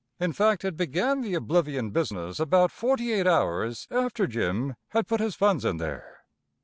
In 0.19 0.33
fact, 0.33 0.65
it 0.65 0.75
began 0.77 1.21
the 1.21 1.35
oblivion 1.35 1.91
business 1.91 2.39
about 2.39 2.71
forty 2.71 3.13
eight 3.13 3.27
hours 3.27 3.87
after 3.91 4.25
Jim 4.25 4.73
had 4.87 5.05
put 5.07 5.19
his 5.21 5.35
funds 5.35 5.63
in 5.63 5.77
there. 5.77 6.21